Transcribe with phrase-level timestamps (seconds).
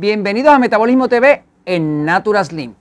[0.00, 2.72] Bienvenidos a Metabolismo TV en Natura Slim.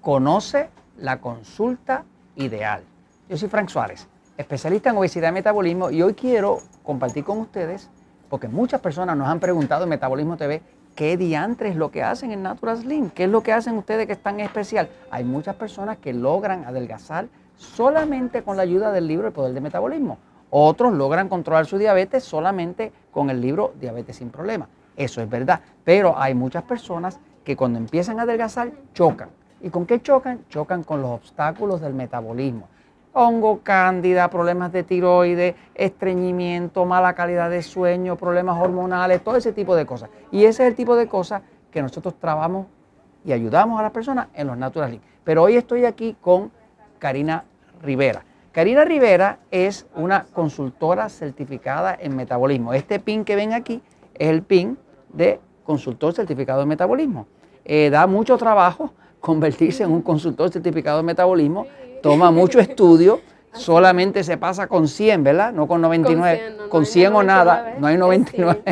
[0.00, 2.04] Conoce la consulta
[2.36, 2.84] ideal.
[3.28, 4.06] Yo soy Frank Suárez,
[4.36, 7.90] especialista en obesidad y metabolismo y hoy quiero compartir con ustedes,
[8.28, 10.62] porque muchas personas nos han preguntado en Metabolismo TV
[10.94, 14.06] qué diantres es lo que hacen en Natura Slim, qué es lo que hacen ustedes
[14.06, 14.88] que es tan especial.
[15.10, 19.62] Hay muchas personas que logran adelgazar solamente con la ayuda del libro El Poder del
[19.64, 20.18] Metabolismo.
[20.50, 24.68] Otros logran controlar su diabetes solamente con el libro Diabetes sin Problemas.
[24.96, 25.60] Eso es verdad.
[25.84, 29.30] Pero hay muchas personas que cuando empiezan a adelgazar chocan.
[29.60, 30.44] ¿Y con qué chocan?
[30.48, 32.68] Chocan con los obstáculos del metabolismo.
[33.12, 39.74] Hongo, cándida, problemas de tiroides, estreñimiento, mala calidad de sueño, problemas hormonales, todo ese tipo
[39.74, 40.10] de cosas.
[40.30, 42.66] Y ese es el tipo de cosas que nosotros trabajamos
[43.24, 45.04] y ayudamos a las personas en los Natural League.
[45.24, 46.52] Pero hoy estoy aquí con
[46.98, 47.44] Karina
[47.82, 48.24] Rivera.
[48.52, 52.74] Karina Rivera es una consultora certificada en metabolismo.
[52.74, 53.82] Este pin que ven aquí
[54.20, 54.76] es el pin
[55.12, 57.26] de consultor certificado en metabolismo.
[57.64, 61.66] Eh, da mucho trabajo convertirse en un consultor certificado en metabolismo,
[62.02, 63.20] toma mucho estudio,
[63.52, 65.52] solamente se pasa con 100, ¿verdad?
[65.52, 68.62] No con 99, con 100, o nada, no hay 99.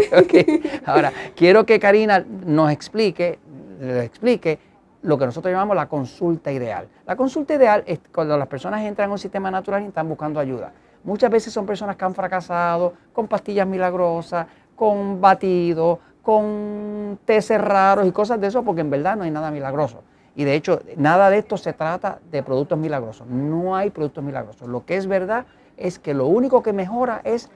[0.84, 3.38] Ahora, quiero que Karina nos explique,
[3.80, 4.58] explique
[5.02, 6.88] lo que nosotros llamamos la consulta ideal.
[7.06, 10.40] La consulta ideal es cuando las personas entran a un sistema natural y están buscando
[10.40, 10.72] ayuda.
[11.04, 14.46] Muchas veces son personas que han fracasado con pastillas milagrosas,
[14.78, 19.50] con batidos, con teces raros y cosas de eso, porque en verdad no hay nada
[19.50, 20.02] milagroso.
[20.36, 23.26] Y de hecho, nada de esto se trata de productos milagrosos.
[23.26, 24.68] No hay productos milagrosos.
[24.68, 27.50] Lo que es verdad es que lo único que mejora es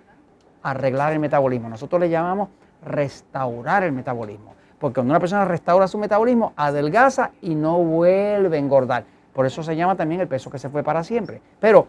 [0.64, 1.68] arreglar el metabolismo.
[1.68, 2.48] Nosotros le llamamos
[2.84, 4.54] restaurar el metabolismo.
[4.80, 9.04] Porque cuando una persona restaura su metabolismo, adelgaza y no vuelve a engordar.
[9.32, 11.40] Por eso se llama también el peso que se fue para siempre.
[11.60, 11.86] Pero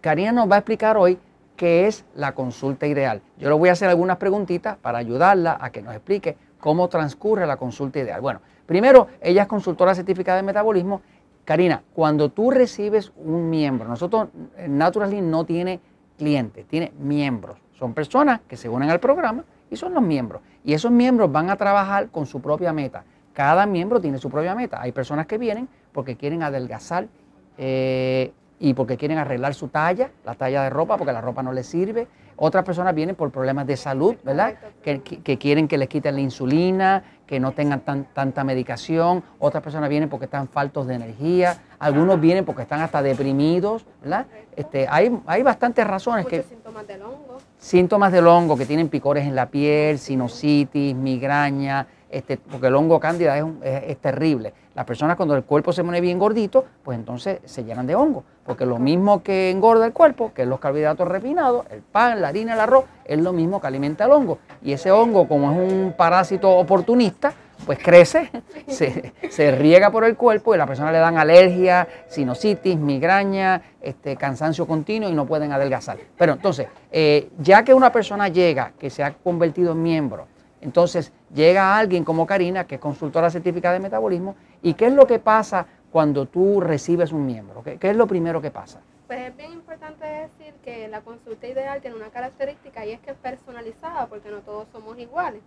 [0.00, 1.18] Karina nos va a explicar hoy
[1.58, 3.20] qué es la consulta ideal.
[3.36, 7.46] Yo le voy a hacer algunas preguntitas para ayudarla a que nos explique cómo transcurre
[7.46, 8.20] la consulta ideal.
[8.20, 11.02] Bueno, primero, ella es consultora certificada de metabolismo.
[11.44, 14.28] Karina, cuando tú recibes un miembro, nosotros
[14.68, 15.80] Naturally no tiene
[16.16, 17.58] clientes, tiene miembros.
[17.72, 20.42] Son personas que se unen al programa y son los miembros.
[20.64, 23.02] Y esos miembros van a trabajar con su propia meta.
[23.32, 24.80] Cada miembro tiene su propia meta.
[24.80, 27.08] Hay personas que vienen porque quieren adelgazar
[27.56, 31.52] eh, y porque quieren arreglar su talla, la talla de ropa, porque la ropa no
[31.52, 32.08] les sirve.
[32.40, 34.54] Otras personas vienen por problemas de salud, ¿verdad?
[34.80, 35.00] Que,
[35.38, 37.80] quieren que les quiten la insulina, que no tengan
[38.14, 39.24] tanta medicación.
[39.40, 41.60] Otras personas vienen porque están faltos de energía.
[41.80, 44.26] Algunos vienen porque están hasta deprimidos, ¿verdad?
[44.54, 46.44] Este, hay, hay bastantes razones que...
[46.44, 47.38] síntomas del hongo.
[47.58, 52.98] Síntomas del hongo, que tienen picores en la piel, sinusitis, migraña, este, porque el hongo
[52.98, 54.54] cándida es, terrible.
[54.74, 58.24] Las personas cuando el cuerpo se pone bien gordito, pues entonces se llenan de hongo,
[58.44, 62.27] porque lo mismo que engorda el cuerpo, que es los carbohidratos refinados, el pan, la
[62.28, 64.38] harina, el arroz, es lo mismo que alimenta el hongo.
[64.62, 67.32] Y ese hongo, como es un parásito oportunista,
[67.66, 68.30] pues crece,
[68.68, 74.16] se, riega por el cuerpo y a la persona le dan alergia, sinusitis, migraña, este,
[74.16, 75.98] cansancio continuo y no pueden adelgazar.
[76.16, 80.26] Pero entonces, eh, ya que una persona llega, que se ha convertido en miembro,
[80.60, 85.06] entonces llega alguien como Karina, que es consultora certificada de metabolismo, y ¿qué es lo
[85.06, 87.62] que pasa cuando tú recibes un miembro?
[87.62, 88.80] ¿Qué, es lo primero que pasa?
[89.08, 93.12] Pues es bien importante decir que la consulta ideal tiene una característica y es que
[93.12, 95.40] es personalizada porque no todos somos iguales.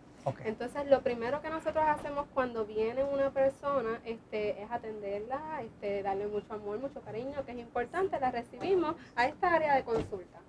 [0.45, 6.25] Entonces lo primero que nosotros hacemos cuando viene una persona este, es atenderla, este, darle
[6.25, 10.39] mucho amor, mucho cariño, que es importante, la recibimos a esta área de consulta.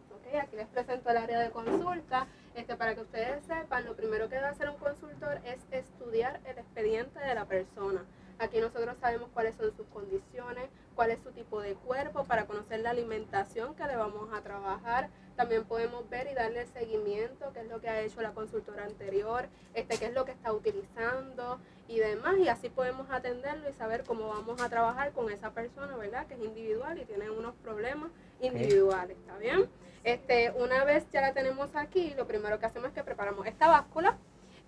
[0.41, 2.27] Aquí les presento el área de consulta.
[2.55, 6.57] Este, para que ustedes sepan, lo primero que debe hacer un consultor es estudiar el
[6.57, 8.05] expediente de la persona.
[8.39, 12.81] Aquí nosotros sabemos cuáles son sus condiciones, cuál es su tipo de cuerpo, para conocer
[12.81, 15.11] la alimentación que le vamos a trabajar.
[15.37, 19.49] También podemos ver y darle seguimiento, qué es lo que ha hecho la consultora anterior,
[19.75, 22.37] este, qué es lo que está utilizando y demás.
[22.39, 26.27] Y así podemos atenderlo y saber cómo vamos a trabajar con esa persona, ¿verdad?
[26.27, 29.69] Que es individual y tiene unos problemas individuales, ¿está bien?
[30.05, 33.69] Este, una vez ya la tenemos aquí, lo primero que hacemos es que preparamos esta
[33.69, 34.19] báscula.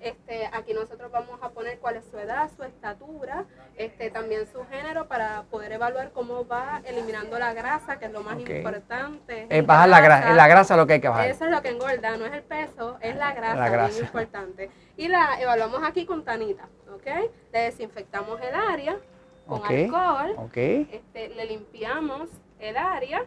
[0.01, 3.47] Este, aquí nosotros vamos a poner cuál es su edad, su estatura,
[3.77, 8.23] este, también su género para poder evaluar cómo va eliminando la grasa, que es lo
[8.23, 9.47] más importante.
[9.49, 11.29] Es bajar la grasa, la grasa lo que hay que bajar.
[11.31, 14.71] Eso es lo que engorda, no es el peso, es la grasa, muy importante.
[14.97, 17.07] Y la evaluamos aquí con tanita, ¿ok?
[17.53, 18.99] Le desinfectamos el área
[19.47, 23.25] con alcohol, este, le limpiamos el área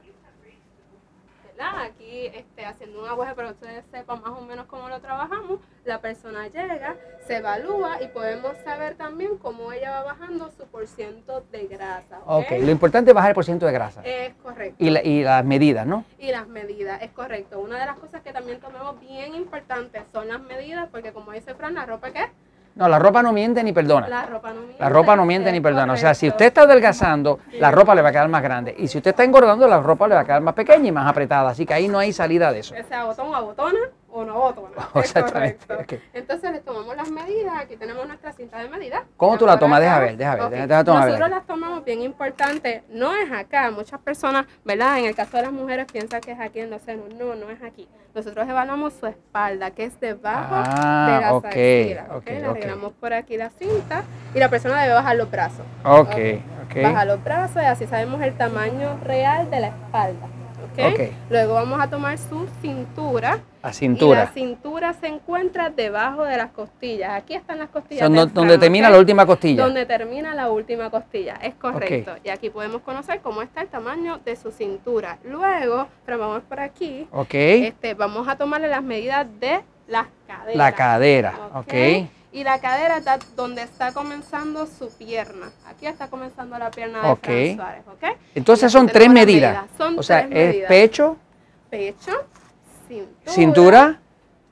[1.59, 5.59] Aquí este, haciendo un aguaje para que ustedes sepan más o menos cómo lo trabajamos,
[5.85, 6.95] la persona llega,
[7.25, 12.19] se evalúa y podemos saber también cómo ella va bajando su porciento de grasa.
[12.25, 14.01] Ok, lo importante es bajar el porciento de grasa.
[14.03, 14.75] Es correcto.
[14.77, 16.05] Y, y las medidas, ¿no?
[16.19, 17.59] Y las medidas, es correcto.
[17.59, 21.55] Una de las cosas que también tomemos bien importantes son las medidas, porque como dice
[21.55, 22.29] Fran, la ropa que
[22.77, 24.07] No, la ropa no miente ni perdona.
[24.07, 24.75] La ropa no miente.
[24.79, 25.93] La ropa no miente ni perdona.
[25.93, 28.75] O sea, si usted está adelgazando, la ropa le va a quedar más grande.
[28.77, 31.09] Y si usted está engordando, la ropa le va a quedar más pequeña y más
[31.09, 31.49] apretada.
[31.49, 32.75] Así que ahí no hay salida de eso.
[32.79, 33.79] O sea, botón a botona
[34.17, 34.89] o no botona.
[34.95, 36.01] Exactamente.
[36.13, 37.53] Entonces les tomamos las medidas.
[37.57, 39.05] Aquí tenemos nuestra cinta de medida.
[39.15, 39.79] ¿Cómo tú la tomas?
[39.79, 40.67] Deja ver, deja ver.
[40.67, 42.83] Nosotros las tomamos bien importante.
[42.89, 43.69] No es acá.
[43.71, 44.99] Muchas personas, ¿verdad?
[44.99, 47.13] En el caso de las mujeres piensan que es aquí en los senos.
[47.13, 47.87] No, no es aquí.
[48.15, 53.13] Nosotros evaluamos su espalda, que es debajo ah, de la okay, Okay, Le arreglamos por
[53.13, 54.03] aquí la cinta
[54.33, 55.65] y la persona debe bajar los brazos.
[55.83, 56.15] Ok,
[56.65, 56.81] ok.
[56.81, 60.27] Baja los brazos y así sabemos el tamaño real de la espalda.
[61.29, 63.39] Luego vamos a tomar su cintura.
[63.63, 64.21] La cintura.
[64.21, 67.11] Y la cintura se encuentra debajo de las costillas.
[67.11, 68.09] Aquí están las costillas.
[68.33, 69.63] donde termina la última costilla.
[69.63, 72.15] Donde termina la última costilla, es correcto.
[72.23, 75.17] Y aquí podemos conocer cómo está el tamaño de su cintura.
[75.23, 77.07] Luego, pero vamos por aquí.
[77.11, 77.33] Ok.
[77.33, 80.55] Este, vamos a tomarle las medidas de las caderas.
[80.55, 85.51] La cadera, ok y la cadera está donde está comenzando su pierna.
[85.65, 87.55] Aquí está comenzando la pierna de okay.
[87.55, 87.83] Suárez,
[88.35, 89.65] Entonces son tres medidas.
[89.79, 91.17] o sea, es pecho,
[91.69, 92.11] pecho,
[92.87, 93.99] cintura, cintura,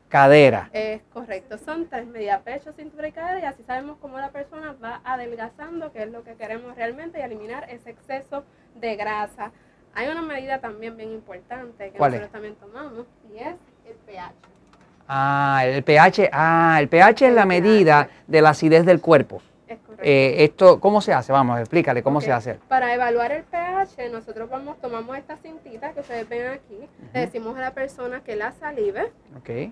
[0.08, 0.70] cadera.
[0.72, 4.76] Es correcto, son tres medidas, pecho, cintura y cadera, y así sabemos cómo la persona
[4.82, 8.46] va adelgazando, que es lo que queremos realmente, y eliminar ese exceso
[8.76, 9.52] de grasa.
[9.94, 12.85] Hay una medida también bien importante que nosotros también tomamos.
[15.08, 19.42] Ah, el pH, ah, el pH es la medida de la acidez del cuerpo.
[19.68, 20.04] Es correcto.
[20.04, 21.32] Eh, esto, ¿Cómo se hace?
[21.32, 22.56] Vamos, explícale cómo se hace.
[22.68, 26.80] Para evaluar el pH, nosotros vamos, tomamos esta cintita que ustedes ven aquí,
[27.14, 29.12] le decimos a la persona que la salive.
[29.38, 29.72] Ok.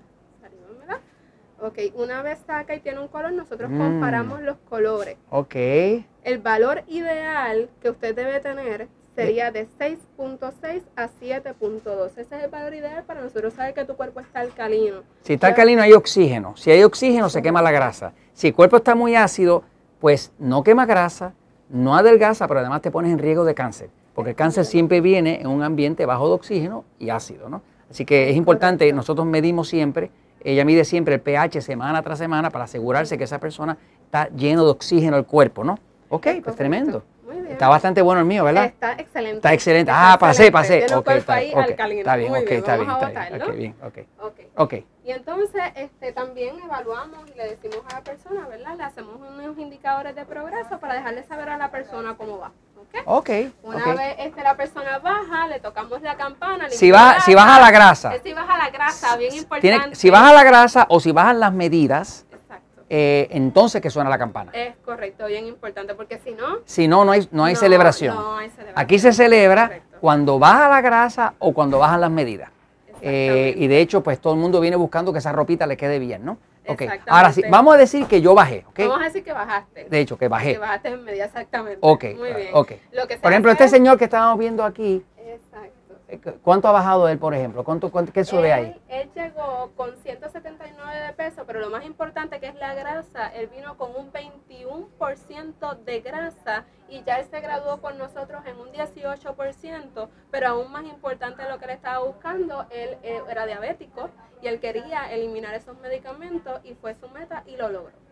[1.63, 3.77] Ok, una vez saca y tiene un color, nosotros mm.
[3.77, 5.15] comparamos los colores.
[5.30, 5.56] Ok.
[5.56, 12.07] El valor ideal que usted debe tener sería de 6.6 a 7.2.
[12.18, 15.04] Ese es el valor ideal para nosotros saber que tu cuerpo está alcalino.
[15.21, 16.56] Si está alcalino hay oxígeno.
[16.57, 18.13] Si hay oxígeno se quema la grasa.
[18.33, 19.63] Si el cuerpo está muy ácido,
[20.00, 21.33] pues no quema grasa,
[21.69, 23.89] no adelgaza, pero además te pones en riesgo de cáncer.
[24.13, 27.62] Porque el cáncer siempre viene en un ambiente bajo de oxígeno y ácido, ¿no?
[27.89, 30.12] Así que es importante, nosotros medimos siempre,
[30.44, 34.66] ella mide siempre el pH semana tras semana para asegurarse que esa persona está lleno
[34.66, 35.77] de oxígeno el cuerpo, ¿no?
[36.09, 37.04] Ok, pues tremendo.
[37.50, 38.66] Está bastante bueno el mío, ¿verdad?
[38.66, 39.38] Está excelente.
[39.38, 39.92] Está excelente.
[39.94, 40.86] ah, pasé, pasé.
[40.94, 42.00] Ok, está, ahí alcalino.
[42.00, 42.90] está bien, ok, está bien.
[42.90, 43.75] Está bien.
[43.84, 44.07] Ok, bien,
[44.56, 44.74] ok.
[45.06, 48.75] Y entonces este, también evaluamos y le decimos a la persona, ¿verdad?
[48.78, 52.51] Le hacemos unos indicadores de progreso para dejarle saber a la persona cómo va.
[53.06, 53.30] Ok.
[53.63, 56.69] Una vez este, la persona baja, le tocamos la campana.
[56.69, 58.13] Si, baja, si baja la grasa.
[58.24, 59.95] Si baja la grasa, bien importante.
[59.95, 62.25] si baja la grasa o si bajan las medidas,
[62.89, 64.51] eh, entonces que suena la campana.
[64.53, 66.59] Es correcto, bien importante, porque si no...
[66.65, 68.18] Si no, no hay, no hay, celebración.
[68.75, 72.50] Aquí se celebra cuando baja la grasa o cuando bajan las medidas.
[73.01, 76.00] Eh, y de hecho, pues todo el mundo viene buscando que esa ropita le quede
[76.00, 76.38] bien, ¿no?
[76.65, 76.88] Okay.
[77.07, 78.80] Ahora sí, vamos a decir que yo bajé, ¿ok?
[78.80, 79.85] Vamos a decir que bajaste.
[79.89, 80.53] De hecho, que bajé.
[80.53, 81.80] Que bajaste en medida exactamente.
[81.81, 82.50] Ok, Muy bien.
[82.53, 82.80] okay.
[83.21, 85.03] Por ejemplo, este señor que estábamos viendo aquí,
[86.44, 87.64] ¿Cuánto ha bajado él, por ejemplo?
[87.64, 88.80] ¿Cuánto, qué sube ahí?
[88.88, 93.48] Él llegó con 179 de peso, pero lo más importante que es la grasa, él
[93.48, 98.68] vino con un 21% de grasa y ya él se graduó con nosotros en un
[98.72, 104.10] 18%, pero aún más importante lo que él estaba buscando, él eh, era diabético
[104.42, 108.03] y él quería eliminar esos medicamentos y fue su meta y lo logró.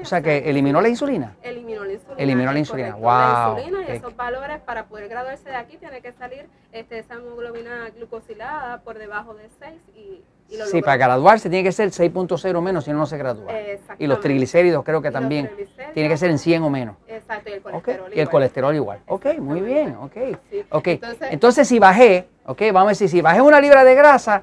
[0.00, 1.36] O sea, que eliminó la insulina.
[1.42, 2.22] Eliminó la insulina.
[2.22, 2.94] Eliminó la insulina.
[2.94, 3.04] Wow.
[3.04, 7.14] La insulina y esos valores para poder graduarse de aquí tiene que salir este, esa
[7.14, 10.22] hemoglobina glucosilada por debajo de 6 y,
[10.70, 13.52] Sí, para graduarse tiene que ser 6.0 o menos, si no, no se gradúa.
[13.98, 15.50] Y los triglicéridos creo que también
[15.92, 16.96] tiene que ser en 100 o menos.
[17.06, 18.12] Exacto, y el colesterol igual.
[18.14, 18.98] Y el colesterol igual.
[19.06, 20.16] Ok, muy bien, ok.
[20.70, 21.00] okay.
[21.30, 24.42] Entonces, si bajé, ok, vamos a decir, si bajé una libra de grasa,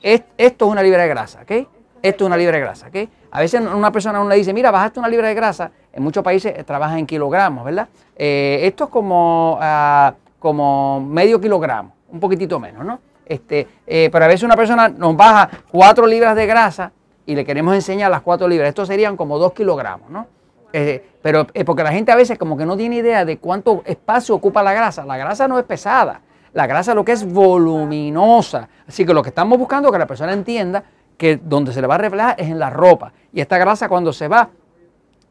[0.00, 1.68] esto es una libra de grasa, ok.
[2.04, 3.08] Esto es una libra de grasa, ¿ok?
[3.30, 5.70] A veces una persona uno le dice, mira, bajaste una libra de grasa.
[5.90, 7.88] En muchos países trabajan en kilogramos, ¿verdad?
[8.14, 13.00] Eh, esto es como, ah, como medio kilogramo, un poquitito menos, ¿no?
[13.24, 16.92] Este, eh, pero a veces una persona nos baja cuatro libras de grasa
[17.24, 18.68] y le queremos enseñar las cuatro libras.
[18.68, 20.26] Esto serían como dos kilogramos, ¿no?
[20.74, 24.34] Eh, pero porque la gente a veces como que no tiene idea de cuánto espacio
[24.34, 25.06] ocupa la grasa.
[25.06, 26.20] La grasa no es pesada.
[26.52, 28.68] La grasa lo que es voluminosa.
[28.86, 30.84] Así que lo que estamos buscando es que la persona entienda
[31.16, 33.12] que donde se le va a reflejar es en la ropa.
[33.32, 34.50] Y esta grasa cuando se va,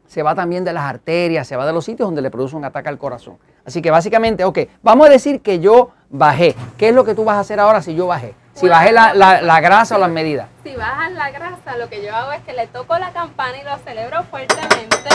[0.06, 2.64] se va también de las arterias, se va de los sitios donde le produce un
[2.64, 3.38] ataque al corazón.
[3.64, 6.54] Así que básicamente, ok, vamos a decir que yo bajé.
[6.76, 8.34] ¿Qué es lo que tú vas a hacer ahora si yo bajé?
[8.52, 10.46] Si bajé la, la, grasa o las medidas.
[10.62, 13.64] Si bajas la grasa, lo que yo hago es que le toco la campana y
[13.64, 15.10] lo celebro fuertemente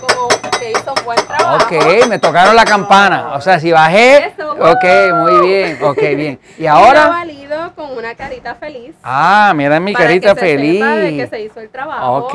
[0.00, 0.28] como
[0.58, 1.64] que hizo un buen trabajo.
[1.64, 3.34] Ok, me tocaron la campana.
[3.34, 4.34] O sea, si bajé.
[4.38, 6.40] ok, muy bien, ok, bien.
[6.58, 7.24] Y ahora.
[7.94, 8.94] Con una carita feliz.
[9.02, 10.80] Ah, mira mi para carita que se feliz.
[10.80, 12.16] sepa de que se hizo el trabajo.
[12.26, 12.34] Ok.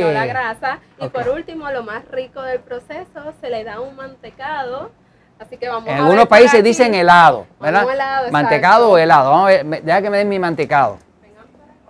[0.00, 0.78] No la grasa.
[1.00, 4.90] Y por último, lo más rico del proceso, se le da un mantecado.
[5.38, 6.62] Así que vamos En a algunos países aquí.
[6.62, 7.86] dicen helado, ¿verdad?
[7.92, 9.30] Helado, mantecado o helado.
[9.30, 10.98] Vamos a ver, deja que me den mi mantecado.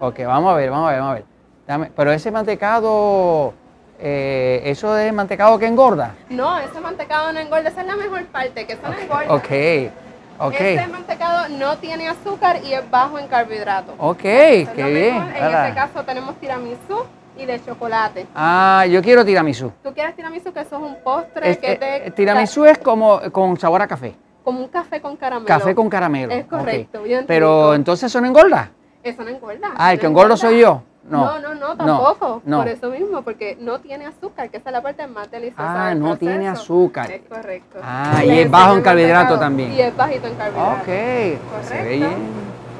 [0.00, 1.24] Ok, vamos a ver, vamos a ver, vamos a ver.
[1.66, 3.54] Dame- pero ese mantecado,
[4.00, 6.14] eh, eso es mantecado que engorda.
[6.28, 7.68] No, ese mantecado no engorda.
[7.70, 9.32] Esa es la mejor parte, que eso no engorda.
[9.34, 9.92] Ok,
[10.38, 10.54] ok.
[10.60, 13.94] Este mantecado no tiene azúcar y es bajo en carbohidratos.
[13.98, 15.16] Ok, Es qué bien.
[15.36, 17.04] En Ahora- este caso tenemos tiramisú
[17.38, 18.26] y de chocolate.
[18.34, 19.72] Ah, yo quiero tiramisú.
[19.82, 20.52] ¿Tú quieres tiramisú?
[20.52, 22.06] Que eso es un postre Es- que eh, te...
[22.08, 24.14] eh, tiramisú es como con sabor a café.
[24.44, 25.46] Como un café con caramelo.
[25.46, 26.32] Café con caramelo.
[26.32, 27.74] Es correcto, bien Pero rico.
[27.74, 28.70] entonces eso no engorda.
[29.02, 29.68] Eso no engorda.
[29.76, 30.48] Ah, el no que engordo engorda.
[30.48, 30.82] soy yo.
[31.08, 32.42] No, No, no, no, tampoco.
[32.44, 32.58] no.
[32.58, 35.86] Por eso mismo, porque no tiene azúcar, que esa es la parte más deliciosa.
[35.86, 37.10] Ah, del no tiene azúcar.
[37.10, 37.78] Es correcto.
[37.82, 39.72] Ah, y es bajo en carbohidrato también.
[39.72, 40.80] Y es bajito en carbohidrato.
[40.80, 41.88] Ok, se ve Correcto.
[41.88, 42.16] bien.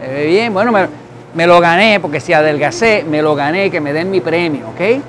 [0.00, 0.52] Se ve bien.
[0.54, 0.88] Bueno, me,
[1.34, 5.02] me lo gané, porque si adelgacé, me lo gané, que me den mi premio, ¿ok?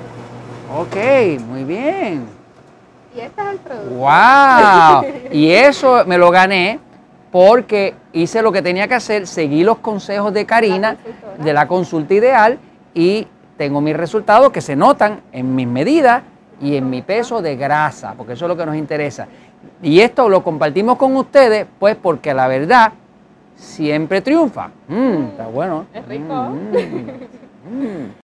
[0.80, 2.26] Ok, muy bien.
[3.16, 3.94] Y este es el producto.
[3.94, 5.04] ¡Wow!
[5.32, 6.78] Y eso me lo gané
[7.32, 10.96] porque hice lo que tenía que hacer, seguí los consejos de Karina
[11.38, 12.58] de la consulta ideal
[12.94, 13.26] y
[13.56, 16.22] tengo mis resultados que se notan en mis medidas
[16.60, 19.28] y en mi peso de grasa, porque eso es lo que nos interesa.
[19.82, 22.92] Y esto lo compartimos con ustedes, pues porque la verdad
[23.54, 24.70] siempre triunfa.
[24.88, 25.86] Mm, está bueno.
[25.92, 26.34] Es rico.
[26.34, 26.76] Mm,
[27.74, 28.27] mm.